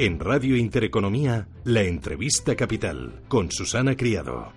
[0.00, 4.52] En Radio Intereconomía, la entrevista capital con Susana Criado.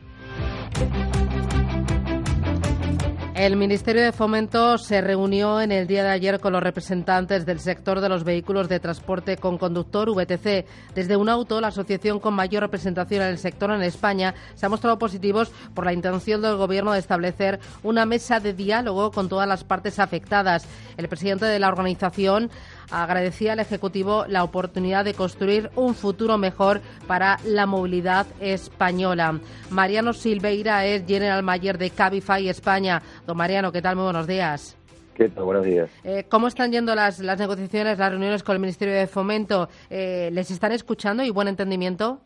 [3.41, 7.59] El Ministerio de Fomento se reunió en el día de ayer con los representantes del
[7.59, 10.67] sector de los vehículos de transporte con conductor VTC.
[10.93, 14.69] Desde un auto, la asociación con mayor representación en el sector en España, se ha
[14.69, 19.47] mostrado positivos por la intención del Gobierno de establecer una mesa de diálogo con todas
[19.47, 20.67] las partes afectadas.
[20.97, 22.51] El presidente de la organización
[22.91, 29.39] agradecía al Ejecutivo la oportunidad de construir un futuro mejor para la movilidad española.
[29.69, 33.01] Mariano Silveira es General Mayer de Cabify España.
[33.25, 33.95] Don Mariano, ¿qué tal?
[33.95, 34.77] Muy buenos días.
[35.15, 35.43] ¿Qué tal?
[35.43, 35.89] Buenos días.
[36.03, 39.69] Eh, ¿Cómo están yendo las, las, negociaciones, las reuniones con el Ministerio de Fomento?
[39.89, 42.21] Eh, ¿Les están escuchando y buen entendimiento?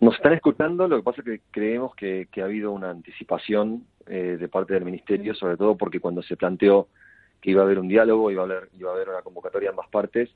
[0.00, 3.84] Nos están escuchando, lo que pasa es que creemos que, que ha habido una anticipación
[4.06, 6.88] eh, de parte del Ministerio, sobre todo porque cuando se planteó
[7.40, 9.72] que iba a haber un diálogo, iba a haber, iba a haber una convocatoria en
[9.72, 10.30] ambas partes.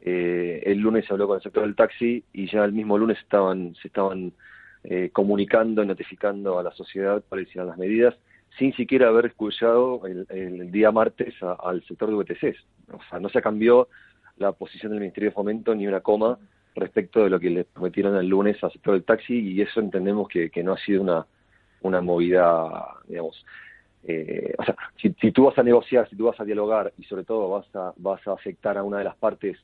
[0.00, 3.18] Eh, el lunes se habló con el sector del taxi y ya el mismo lunes
[3.18, 4.32] estaban, se estaban
[4.84, 8.14] eh, comunicando y notificando a la sociedad cuáles eran las medidas,
[8.58, 12.64] sin siquiera haber escuchado el, día martes al sector de VTCs.
[12.92, 13.88] O sea, no se cambió
[14.36, 16.38] la posición del Ministerio de Fomento ni una coma
[16.74, 20.28] respecto de lo que le prometieron el lunes al sector del taxi y eso entendemos
[20.28, 21.26] que, que no ha sido una,
[21.80, 23.44] una movida, digamos,
[24.06, 27.24] eh, o sea, si, tú vas a negociar, si tú vas a dialogar y sobre
[27.24, 29.56] todo vas a, vas a afectar a una de las partes,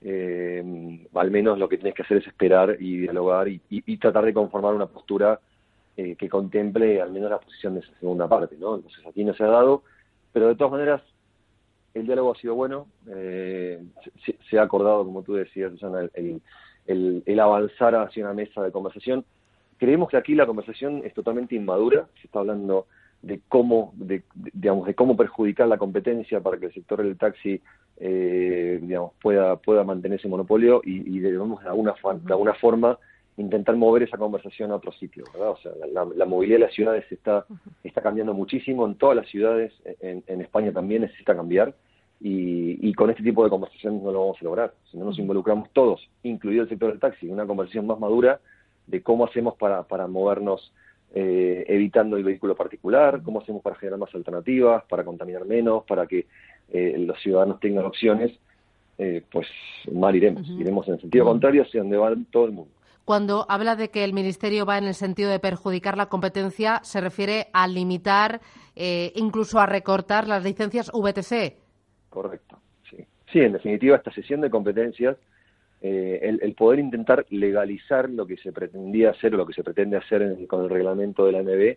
[0.00, 4.34] eh, al menos lo que tienes que hacer es esperar y dialogar y, tratar de
[4.34, 5.38] conformar una postura
[5.96, 8.76] eh, que contemple al menos la posición de esa segunda parte, ¿no?
[8.76, 9.82] Entonces aquí no se ha dado,
[10.32, 11.02] pero de todas maneras
[11.94, 16.40] el diálogo ha sido bueno, se, ha acordado, como tú decías, Susana, el,
[16.86, 19.26] el, el avanzar hacia una mesa de conversación.
[19.76, 22.86] Creemos que aquí la conversación es totalmente inmadura, se está hablando
[23.22, 27.60] de cómo, de, digamos, de cómo perjudicar la competencia para que el sector del taxi
[27.98, 32.98] eh, digamos, pueda, pueda mantener ese monopolio y, debemos de alguna, de alguna forma
[33.36, 35.50] intentar mover esa conversación a otro sitio, ¿verdad?
[35.50, 37.46] O sea, la, movilidad de las ciudades está,
[37.84, 41.74] está cambiando muchísimo, en todas las ciudades, en, España también necesita cambiar,
[42.20, 44.74] y, y, con este tipo de conversaciones no lo vamos a lograr.
[44.90, 48.40] Si no nos involucramos todos, incluido el sector del taxi, en una conversación más madura
[48.86, 50.72] de cómo hacemos para, para movernos
[51.14, 56.06] eh, evitando el vehículo particular, cómo hacemos para generar más alternativas, para contaminar menos, para
[56.06, 56.26] que
[56.72, 58.32] eh, los ciudadanos tengan opciones,
[58.96, 59.46] eh, pues
[59.92, 60.48] mal iremos.
[60.48, 62.72] Iremos en el sentido contrario hacia donde va todo el mundo.
[63.04, 67.00] Cuando habla de que el Ministerio va en el sentido de perjudicar la competencia, ¿se
[67.00, 68.40] refiere a limitar,
[68.74, 71.58] incluso a recortar las licencias VTC?
[72.08, 72.58] Correcto,
[72.88, 73.04] sí.
[73.30, 75.16] Sí, en definitiva, esta sesión de competencias
[75.84, 79.96] eh, el, poder intentar legalizar lo que se pretendía hacer o lo que se pretende
[79.96, 81.76] hacer con el reglamento de la MB,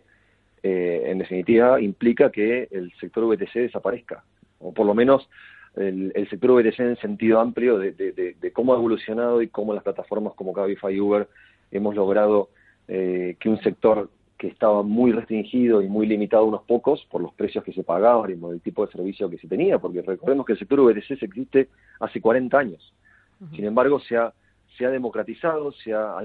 [0.62, 4.22] eh, en definitiva, implica que el sector VTC desaparezca,
[4.60, 5.28] o por lo menos
[5.74, 10.52] el, sector VTC en sentido amplio de, cómo ha evolucionado y cómo las plataformas como
[10.52, 11.28] Cabify y Uber
[11.72, 12.50] hemos logrado
[12.86, 17.22] eh, que un sector que estaba muy restringido y muy limitado a unos pocos por
[17.22, 20.02] los precios que se pagaban y por el tipo de servicio que se tenía, porque
[20.02, 21.68] recordemos que el sector VTC existe
[21.98, 22.94] hace 40 años.
[23.54, 24.32] Sin embargo, se ha,
[24.76, 26.16] se ha democratizado, se ha,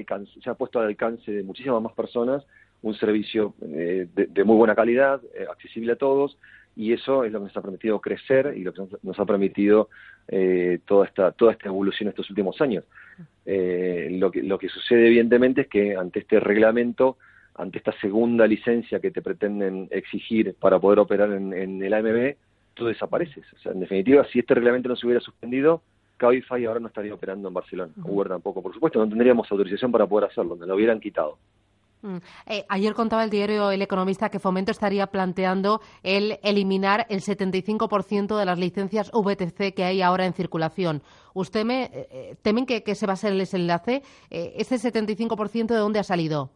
[0.42, 2.46] se ha puesto al alcance de muchísimas más personas
[2.82, 6.38] un servicio eh, de, muy buena calidad, eh, accesible a todos,
[6.76, 9.90] y eso es lo que nos ha permitido crecer y lo que nos ha permitido
[10.28, 12.86] eh, toda esta toda esta evolución estos últimos años.
[13.46, 17.18] lo que lo que sucede evidentemente es que ante este reglamento,
[17.56, 22.36] ante esta segunda licencia que te pretenden exigir para poder operar en, en el AMB,
[22.74, 23.44] tú desapareces.
[23.54, 25.82] O sea, en definitiva, si este reglamento no se hubiera suspendido,
[26.22, 27.92] Cabify ahora no estaría operando en Barcelona.
[28.04, 31.40] Uber tampoco, por supuesto, no tendríamos autorización para poder hacerlo, nos lo hubieran quitado.
[32.04, 32.18] Mm.
[32.48, 38.38] Eh, ayer contaba el diario El Economista que Fomento estaría planteando el eliminar el 75%
[38.38, 41.02] de las licencias VTC que hay ahora en circulación.
[41.34, 44.04] ¿Usted me eh, eh, temen que, que, se va a ser el desenlace?
[44.30, 46.52] ¿Ese 75% de dónde ha salido?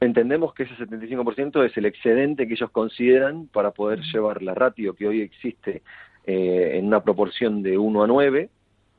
[0.00, 4.94] Entendemos que ese 75% es el excedente que ellos consideran para poder llevar la ratio
[4.94, 5.82] que hoy existe
[6.26, 8.48] eh, en una proporción de 1 a 9,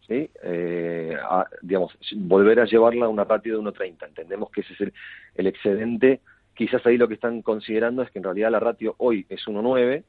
[0.07, 0.29] ¿sí?
[0.43, 1.17] Eh,
[1.61, 4.07] digamos, volver a llevarla a una ratio de 1,30.
[4.07, 4.93] Entendemos que ese es
[5.35, 6.21] el, excedente.
[6.55, 10.03] Quizás ahí lo que están considerando es que en realidad la ratio hoy es 1,9,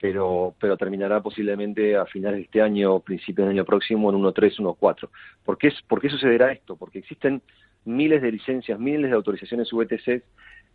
[0.00, 4.56] pero, pero terminará posiblemente a finales de este año, principios del año próximo, en 1,3,
[4.56, 5.08] 1,4.
[5.44, 6.76] ¿Por qué, ¿Por qué sucederá esto?
[6.76, 7.42] Porque existen
[7.84, 10.22] miles de licencias, miles de autorizaciones VTC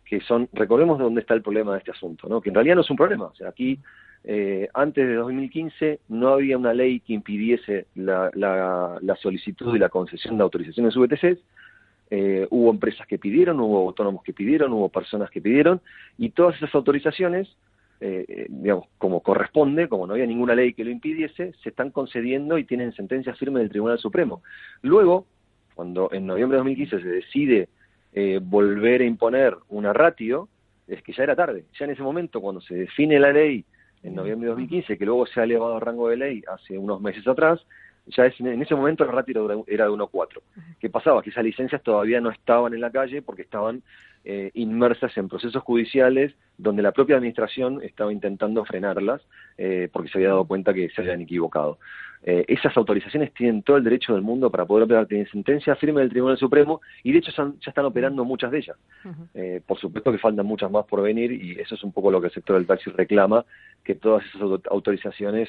[0.04, 2.40] que son, recordemos de dónde está el problema de este asunto, ¿no?
[2.40, 3.26] que en realidad no es un problema.
[3.26, 3.78] O sea, aquí
[4.24, 9.88] eh, antes de 2015 no había una ley que impidiese la, la, solicitud y la
[9.88, 11.38] concesión de autorizaciones VTC.
[12.12, 15.80] Eh, hubo empresas que pidieron, hubo autónomos que pidieron, hubo personas que pidieron,
[16.18, 17.48] y todas esas autorizaciones
[18.02, 21.90] eh, eh, digamos, como corresponde, como no había ninguna ley que lo impidiese, se están
[21.90, 24.42] concediendo y tienen sentencia firme del Tribunal Supremo.
[24.80, 25.26] Luego,
[25.74, 27.68] cuando en noviembre de 2015 se decide
[28.14, 30.48] eh, volver a imponer una ratio,
[30.88, 31.66] es que ya era tarde.
[31.78, 33.66] Ya en ese momento, cuando se define la ley
[34.02, 37.00] en noviembre de 2015, que luego se ha elevado a rango de ley hace unos
[37.00, 37.60] meses atrás,
[38.06, 40.40] ya es, en ese momento la ratio era de 1.4.
[40.80, 41.22] ¿Qué pasaba?
[41.22, 43.82] Que esas licencias todavía no estaban en la calle porque estaban
[44.22, 49.22] eh, inmersas en procesos judiciales donde la propia administración estaba intentando frenarlas
[49.56, 51.78] eh, porque se había dado cuenta que se habían equivocado.
[52.22, 55.06] Eh, esas autorizaciones tienen todo el derecho del mundo para poder operar.
[55.06, 58.76] Tienen sentencia firme del Tribunal Supremo y de hecho ya están operando muchas de ellas.
[59.66, 62.26] por supuesto que faltan muchas más por venir y eso es un poco lo que
[62.26, 63.46] el sector del taxi reclama,
[63.90, 65.48] que todas esas autorizaciones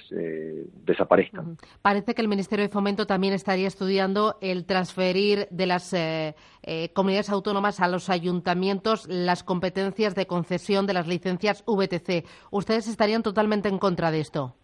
[0.85, 1.57] desaparezcan.
[1.81, 5.95] Parece que el Ministerio de Fomento también estaría estudiando el transferir de las
[6.93, 12.25] comunidades autónomas a los ayuntamientos las competencias de concesión de las licencias VTC.
[12.51, 14.55] ¿Ustedes estarían totalmente en contra de esto?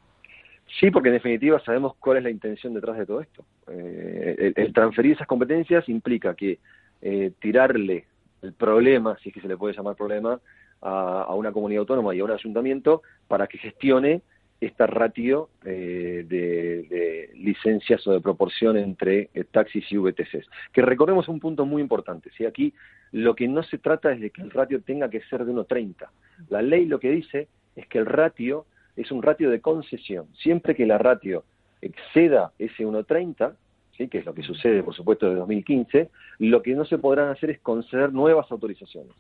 [0.80, 3.46] Sí, porque en definitiva sabemos cuál es la intención detrás de todo esto.
[3.68, 6.60] Eh, el, transferir esas competencias implica que
[7.02, 8.06] eh, tirarle
[8.42, 10.40] el problema, si es que se le puede llamar problema,
[10.82, 14.22] a, una comunidad autónoma y a un ayuntamiento para que gestione
[14.60, 20.48] esta ratio eh, de, licencias o de proporción entre eh, taxis y VTCs.
[20.74, 22.32] Que recordemos un punto muy importante.
[22.36, 22.74] Si Aquí
[23.12, 26.08] lo que no se trata es de que el ratio tenga que ser de 1,30.
[26.50, 28.66] La ley lo que dice es que el ratio
[28.96, 30.28] es un ratio de concesión.
[30.36, 31.44] Siempre que la ratio
[31.82, 33.54] exceda ese 1,30,
[33.96, 34.08] ¿sí?
[34.08, 36.10] que es lo que sucede, por supuesto, desde 2015,
[36.40, 39.14] lo que no se podrán hacer es conceder nuevas autorizaciones.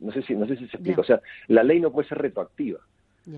[0.00, 1.00] No sé si, no sé si se explica.
[1.00, 2.80] O sea, la ley no puede ser retroactiva.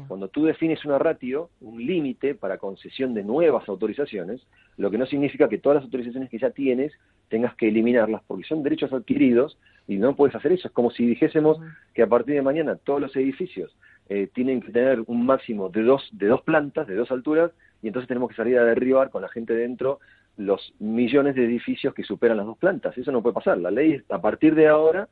[0.08, 4.40] Cuando tú defines una ratio, un límite para concesión de nuevas autorizaciones,
[4.78, 6.92] lo que no significa que todas las autorizaciones que ya tienes
[7.28, 10.68] tengas que eliminarlas porque son derechos adquiridos y no puedes hacer eso.
[10.68, 11.58] Es como si dijésemos
[11.92, 13.76] que a partir de mañana todos los edificios
[14.08, 17.50] eh, tienen que tener un máximo de dos, de dos plantas, de dos alturas,
[17.82, 20.00] y entonces tenemos que salir a derribar con la gente dentro
[20.36, 22.96] los millones de edificios que superan las dos plantas.
[22.96, 23.58] Eso no puede pasar.
[23.58, 25.08] La ley, a partir de ahora,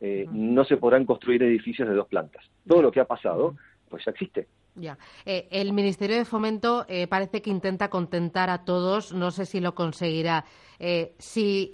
[0.00, 2.44] eh, no se podrán construir edificios de dos plantas.
[2.66, 3.56] Todo lo que ha pasado
[3.88, 4.48] pues existe.
[4.76, 4.98] Ya.
[5.24, 9.60] Eh, el Ministerio de Fomento eh, parece que intenta contentar a todos, no sé si
[9.60, 10.44] lo conseguirá.
[10.80, 11.70] Eh, si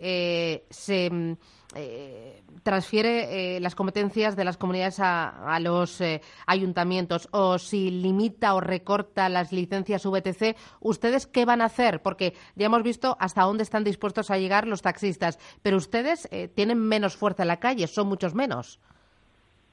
[0.68, 1.36] se
[1.74, 6.02] mm, transfiere las competencias de las comunidades a, los
[6.46, 12.02] ayuntamientos o si limita o recorta las licencias VTC, ¿ustedes qué van a hacer?
[12.02, 16.78] Porque ya hemos visto hasta dónde están dispuestos a llegar los taxistas, pero ustedes tienen
[16.78, 18.80] menos fuerza en la calle, son muchos menos.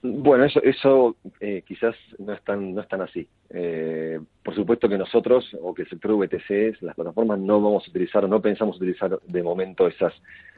[0.01, 3.27] Bueno, eso, eso eh, quizás no es tan, no es tan así.
[3.49, 7.89] Eh, por supuesto que nosotros, o que el sector VTC, las plataformas, no vamos a
[7.89, 10.13] utilizar, o no pensamos utilizar de momento esas,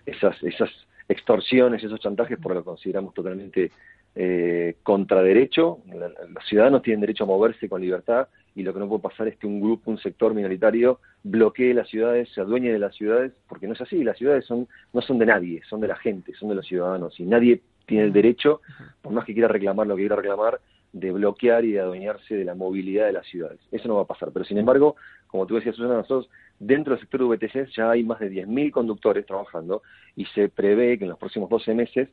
[0.06, 0.70] esas, esas
[1.10, 3.72] extorsiones, esos chantajes, porque lo consideramos totalmente
[4.16, 5.80] eh, contra derecho.
[5.88, 9.38] los ciudadanos tienen derecho a moverse con libertad y lo que no puede pasar es
[9.38, 13.68] que un grupo, un sector minoritario bloquee las ciudades, se adueñe de las ciudades, porque
[13.68, 14.04] no es así.
[14.04, 17.20] Las ciudades son, no son de nadie, son de la gente, son de los ciudadanos
[17.20, 18.62] y nadie tiene el derecho,
[19.02, 20.60] por más que quiera reclamar lo que quiera reclamar,
[20.92, 23.60] de bloquear y de adueñarse de la movilidad de las ciudades.
[23.72, 24.30] Eso no va a pasar.
[24.32, 24.96] Pero sin embargo,
[25.28, 26.30] como tú decías, Susana, nosotros
[26.60, 29.82] dentro del sector VTC ya hay más de 10.000 conductores trabajando
[30.16, 32.10] y se prevé que en los próximos 12 meses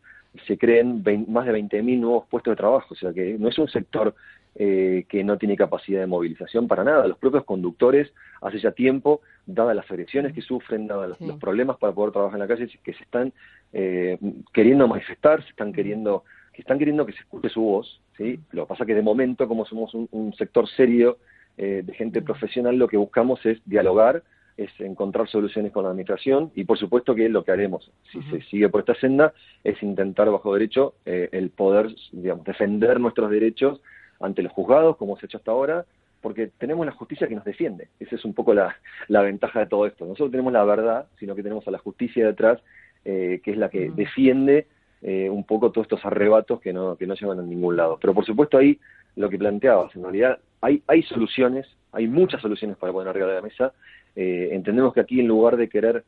[0.46, 2.94] se creen más de 20.000 nuevos puestos de trabajo.
[2.94, 4.14] O sea que no es un sector
[4.54, 7.06] eh, que no tiene capacidad de movilización para nada.
[7.06, 11.92] Los propios conductores hace ya tiempo, dadas las agresiones que sufren, dadas los, problemas para
[11.92, 13.32] poder trabajar en la calle, que se están
[13.72, 14.18] eh,
[14.52, 16.24] queriendo manifestar, se están queriendo
[16.54, 18.40] que están queriendo que se escuche su voz, ¿sí?
[18.52, 21.18] Lo que pasa es que de momento, como somos un, sector serio
[21.58, 24.22] eh, de gente profesional, lo que buscamos es dialogar,
[24.56, 28.40] es encontrar soluciones con la administración y por supuesto que lo que haremos, si se
[28.42, 33.80] sigue por esta senda, es intentar bajo derecho el poder, digamos, defender nuestros derechos
[34.20, 35.84] ante los juzgados, como se ha hecho hasta ahora,
[36.20, 37.88] porque tenemos la justicia que nos defiende.
[38.00, 38.76] Esa es un poco la,
[39.08, 40.04] ventaja de todo esto.
[40.04, 42.60] Nosotros tenemos la verdad, sino que tenemos a la justicia detrás,
[43.04, 44.66] eh, que es la que defiende
[45.02, 47.98] eh, un poco todos estos arrebatos que no, que no llevan a ningún lado.
[48.00, 48.78] Pero por supuesto ahí
[49.14, 53.34] lo que planteabas, en realidad hay, hay soluciones, hay muchas soluciones para poner arriba de
[53.34, 53.72] la mesa.
[54.14, 56.04] Eh, entendemos que aquí en lugar de querer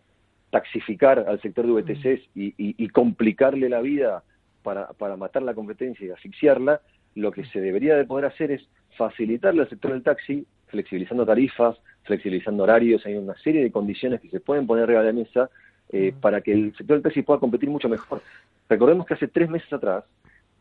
[0.51, 4.23] taxificar al sector de VTCs y, y complicarle la vida
[4.63, 6.83] para, para matar la competencia y asfixiarla,
[7.15, 11.77] lo que se debería de poder hacer es facilitarle al sector del taxi, flexibilizando tarifas,
[12.05, 15.51] flexibilizando horarios, hay una serie de condiciones que se pueden poner arriba de la mesa
[15.91, 18.21] eh, para que el sector del taxi pueda competir mucho mejor.
[18.69, 20.05] Recordemos que hace tres meses atrás,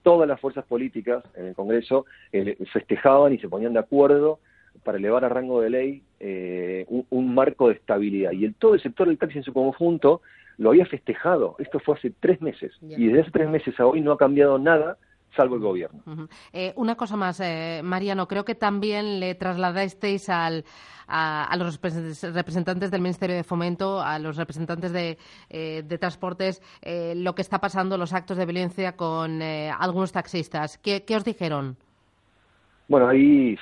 [0.04, 4.40] todas las fuerzas políticas en el Congreso eh, festejaban y se ponían de acuerdo
[4.88, 8.32] para elevar a rango de ley eh, un, marco de estabilidad.
[8.32, 10.22] Y el, todo el sector del taxi en su conjunto
[10.58, 11.58] lo había festejado.
[11.60, 12.72] Esto fue hace tres meses.
[12.82, 14.98] Y desde hace tres meses a hoy no ha cambiado nada
[15.36, 16.30] salvo el gobierno.
[16.54, 20.64] Eh, una cosa más, eh, Mariano, creo que también le trasladasteis al,
[21.06, 25.18] a, los representantes del Ministerio de Fomento, a los representantes de,
[25.50, 26.62] eh, Transportes,
[27.14, 30.78] lo que está pasando, los actos de violencia con algunos taxistas.
[30.78, 31.76] ¿Qué, os dijeron?
[32.88, 33.58] Bueno, ahí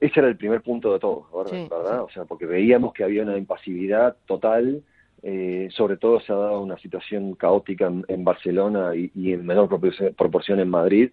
[0.00, 2.02] ese era el primer punto de todo, ¿verdad?
[2.02, 4.82] O sea, porque veíamos que había una impasividad total
[5.26, 10.60] eh, sobre todo se ha dado una situación caótica en, Barcelona y, en menor proporción
[10.60, 11.12] en Madrid,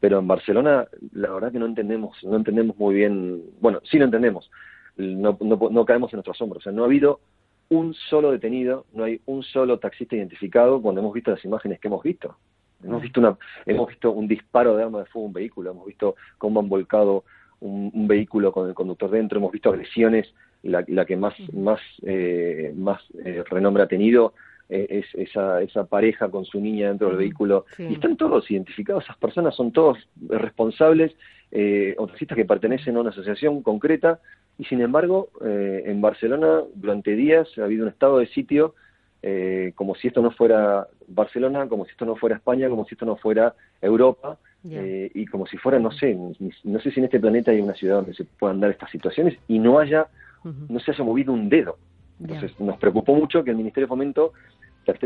[0.00, 4.06] pero en Barcelona la verdad que no entendemos, no entendemos muy bien, bueno, sí lo
[4.06, 4.50] entendemos,
[4.96, 7.20] no, no, caemos en nuestro asombro, o sea, no ha habido
[7.68, 11.86] un solo detenido, no hay un solo taxista identificado cuando hemos visto las imágenes que
[11.86, 12.36] hemos visto.
[12.82, 13.36] Hemos visto, una,
[13.66, 16.68] hemos visto un disparo de arma de fuego a un vehículo, hemos visto cómo han
[16.68, 17.24] volcado
[17.60, 22.72] un vehículo con el conductor dentro, hemos visto agresiones la, la que más, más, eh,
[22.76, 24.34] más eh, renombre ha tenido
[24.68, 27.66] eh, es esa, esa pareja con su niña dentro del vehículo.
[27.78, 29.98] Y están todos identificados, esas personas son todos
[30.28, 31.14] responsables,
[31.50, 34.20] eh, taxistas que pertenecen a una asociación concreta,
[34.58, 38.74] y sin embargo, eh, en Barcelona durante días ha habido un estado de sitio
[39.22, 42.94] eh, como si esto no fuera Barcelona, como si esto no fuera España, como si
[42.94, 44.38] esto no fuera Europa,
[44.68, 46.16] eh, y como si fuera, no sé,
[46.64, 49.36] no sé si en este planeta hay una ciudad donde se puedan dar estas situaciones
[49.48, 50.06] y no haya
[50.44, 51.78] no se haya movido un dedo.
[52.20, 54.32] Entonces nos preocupó mucho que el Ministerio de Fomento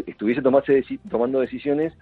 [0.06, 1.92] estuviese tomando decisiones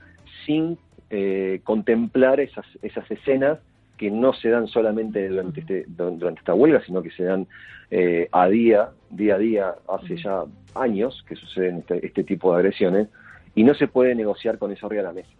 [0.47, 0.79] sin
[1.11, 3.59] eh, contemplar esas, esas escenas
[3.97, 7.47] que no se dan solamente durante, este, durante esta huelga, sino que se dan
[7.91, 12.59] eh, a día, día a día, hace ya años que suceden este, este, tipo de
[12.59, 13.09] agresiones,
[13.55, 15.31] y no se puede negociar con eso arriba de la mesa.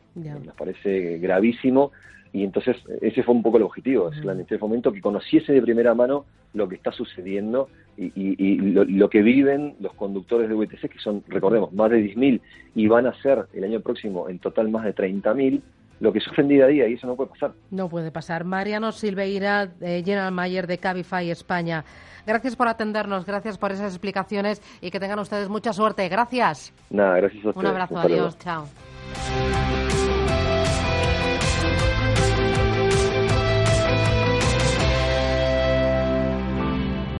[0.45, 1.91] Nos parece gravísimo
[2.35, 5.53] y entonces ese fue un poco el objetivo, es la Ministerio de Fomento que conociese
[5.53, 10.89] de primera mano lo que está sucediendo y, lo, que viven los conductores de VTC,
[10.89, 12.41] que son, recordemos, más de 10.000
[12.75, 15.61] y van a ser el año próximo en total más de 30.000,
[16.01, 17.53] lo que sufren día a día y eso no puede pasar.
[17.71, 18.45] No puede pasar.
[18.45, 21.85] Mariano Silveira, eh, General Mayer de Cabify España.
[22.27, 26.09] Gracias por atendernos, gracias por esas explicaciones y que tengan ustedes mucha suerte.
[26.09, 26.73] Gracias.
[26.91, 27.65] Nada, gracias a ustedes.
[27.65, 28.67] Un abrazo, adiós, chao.